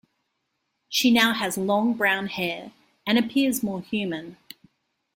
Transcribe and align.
She 0.89 1.11
now 1.11 1.33
has 1.33 1.59
long 1.59 1.93
brown 1.93 2.25
hair, 2.25 2.71
and 3.05 3.19
appears 3.19 3.61
more 3.61 3.81
human. 3.83 4.35